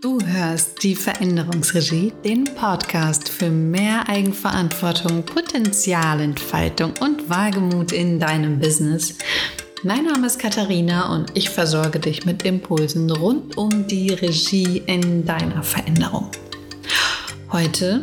[0.00, 9.16] Du hörst die Veränderungsregie, den Podcast für mehr Eigenverantwortung, Potenzialentfaltung und Wagemut in deinem Business.
[9.82, 15.26] Mein Name ist Katharina und ich versorge dich mit Impulsen rund um die Regie in
[15.26, 16.30] deiner Veränderung.
[17.50, 18.00] Heute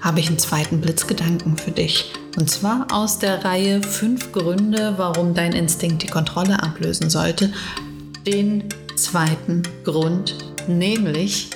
[0.00, 2.12] habe ich einen zweiten Blitzgedanken für dich.
[2.38, 7.52] Und zwar aus der Reihe 5 Gründe, warum dein Instinkt die Kontrolle ablösen sollte.
[8.24, 8.62] Den
[8.94, 11.50] zweiten Grund nämlich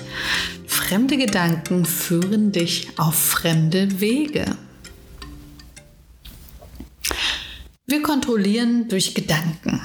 [0.67, 4.57] fremde Gedanken führen dich auf fremde Wege.
[7.87, 9.79] Wir kontrollieren durch Gedanken.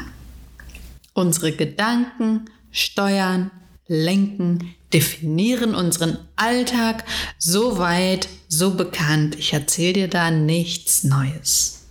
[1.13, 3.51] Unsere Gedanken steuern,
[3.87, 7.05] lenken, definieren unseren Alltag
[7.39, 9.37] so weit, so bekannt.
[9.39, 11.87] Ich erzähle dir da nichts Neues.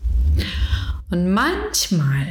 [1.09, 2.27] Und manchmal,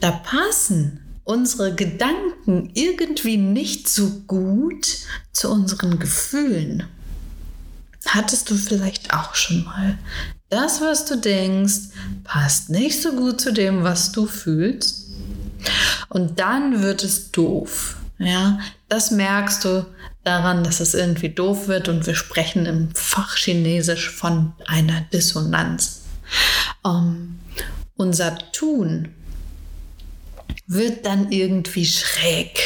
[0.00, 4.98] da passen unsere Gedanken irgendwie nicht so gut
[5.32, 6.84] zu unseren Gefühlen.
[8.06, 9.98] Hattest du vielleicht auch schon mal.
[10.48, 11.90] Das, was du denkst,
[12.24, 15.10] passt nicht so gut zu dem, was du fühlst.
[16.08, 17.96] Und dann wird es doof.
[18.18, 19.86] Ja, das merkst du
[20.24, 26.02] daran, dass es irgendwie doof wird und wir sprechen im Fachchinesisch von einer Dissonanz.
[26.82, 27.38] Um, ähm,
[27.96, 29.14] unser Tun
[30.66, 32.58] wird dann irgendwie schräg,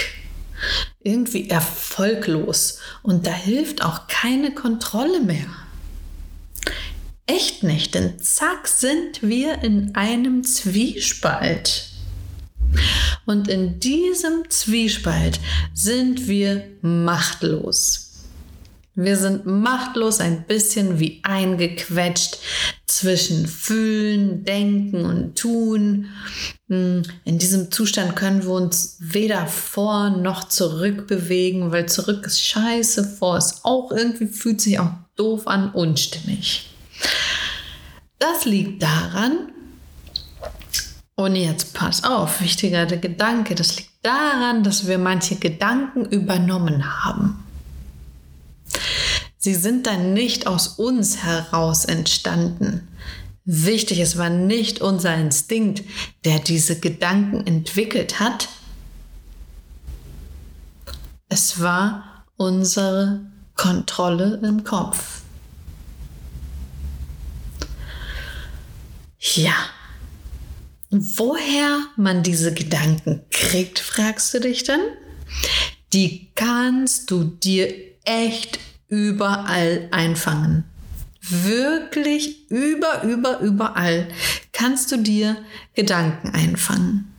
[1.03, 5.47] irgendwie erfolglos und da hilft auch keine Kontrolle mehr.
[7.27, 11.89] Echt nicht, denn zack sind wir in einem Zwiespalt.
[13.25, 15.41] Und in diesem Zwiespalt
[15.75, 18.06] sind wir machtlos.
[18.97, 22.39] Wir sind machtlos ein bisschen wie eingequetscht
[22.87, 26.07] zwischen Fühlen, Denken und Tun.
[26.69, 32.41] Hm, in diesem Zustand können wir uns weder vor noch zurück bewegen, weil zurück ist
[32.41, 36.71] scheiße, vor ist auch irgendwie, fühlt sich auch doof an, unstimmig.
[38.19, 39.53] Das liegt daran,
[41.17, 47.05] und jetzt pass auf, wichtiger der Gedanke, das liegt daran, dass wir manche Gedanken übernommen
[47.05, 47.46] haben.
[49.47, 52.89] Sie sind dann nicht aus uns heraus entstanden.
[53.45, 55.85] Wichtig, es war nicht unser Instinkt,
[56.25, 58.49] der diese Gedanken entwickelt hat.
[61.29, 63.21] Es war unsere
[63.55, 65.21] Kontrolle im Kopf.
[69.21, 69.55] Ja,
[70.91, 74.81] woher man diese Gedanken kriegt, fragst du dich dann?
[75.93, 80.65] Die kannst du dir echt überall einfangen.
[81.21, 84.09] Wirklich über, über, überall
[84.53, 85.37] kannst du dir
[85.75, 87.13] Gedanken einfangen.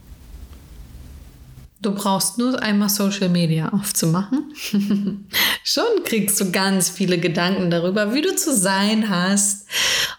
[1.81, 4.51] Du brauchst nur einmal Social Media aufzumachen.
[5.63, 9.67] Schon kriegst du ganz viele Gedanken darüber, wie du zu sein hast,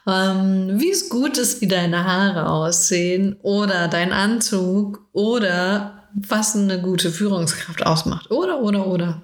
[0.06, 6.80] ähm, wie es gut ist, wie deine Haare aussehen oder dein Anzug oder was eine
[6.80, 8.30] gute Führungskraft ausmacht.
[8.30, 9.22] Oder, oder, oder.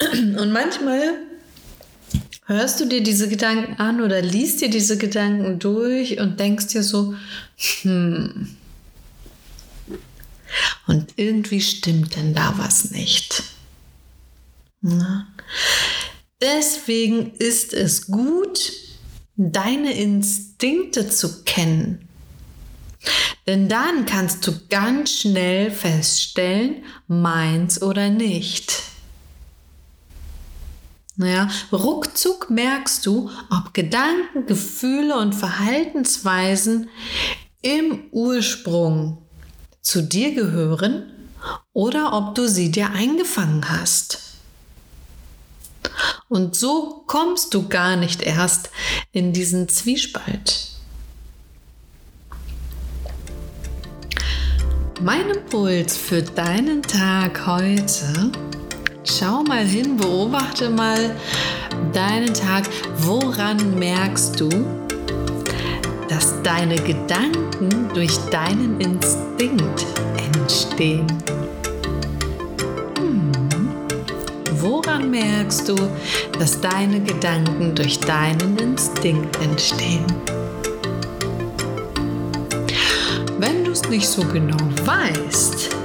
[0.00, 1.18] Und manchmal
[2.46, 6.82] hörst du dir diese Gedanken an oder liest dir diese Gedanken durch und denkst dir
[6.82, 7.14] so,
[7.56, 8.56] hm.
[10.86, 13.42] Und irgendwie stimmt denn da was nicht.
[14.80, 15.28] Na?
[16.40, 18.72] Deswegen ist es gut,
[19.36, 22.08] deine Instinkte zu kennen.
[23.46, 28.72] Denn dann kannst du ganz schnell feststellen, meins oder nicht.
[31.18, 36.88] Naja, ruckzuck merkst du, ob Gedanken, Gefühle und Verhaltensweisen
[37.60, 39.18] im Ursprung
[39.82, 41.10] zu dir gehören
[41.72, 44.36] oder ob du sie dir eingefangen hast.
[46.28, 48.70] Und so kommst du gar nicht erst
[49.10, 50.68] in diesen Zwiespalt.
[55.00, 58.30] Mein Impuls für deinen Tag heute
[59.10, 61.16] Schau mal hin, beobachte mal
[61.94, 62.64] deinen Tag.
[62.98, 64.50] Woran merkst du,
[66.10, 69.86] dass deine Gedanken durch deinen Instinkt
[70.34, 71.06] entstehen?
[72.98, 73.32] Hm.
[74.60, 75.76] Woran merkst du,
[76.38, 80.04] dass deine Gedanken durch deinen Instinkt entstehen?
[83.38, 85.77] Wenn du es nicht so genau weißt,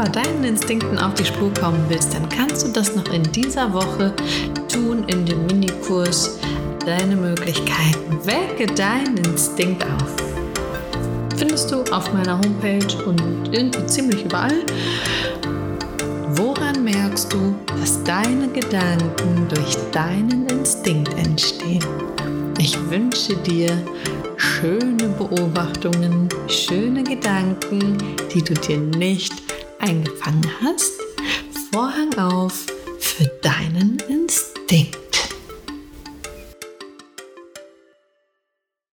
[0.00, 3.70] aber deinen Instinkten auf die Spur kommen willst, dann kannst du das noch in dieser
[3.70, 4.14] Woche
[4.72, 6.38] tun in dem Minikurs
[6.86, 8.18] Deine Möglichkeiten.
[8.24, 10.16] Wecke deinen Instinkt auf.
[11.36, 13.20] Findest du auf meiner Homepage und
[13.52, 14.64] irgendwie ziemlich überall.
[16.30, 21.84] Woran merkst du, dass deine Gedanken durch deinen Instinkt entstehen.
[22.58, 23.76] Ich wünsche dir
[24.38, 27.98] schöne Beobachtungen, schöne Gedanken,
[28.32, 29.49] die du dir nicht
[29.80, 30.92] eingefangen hast.
[31.72, 32.66] Vorhang auf
[32.98, 35.09] für deinen Instinkt.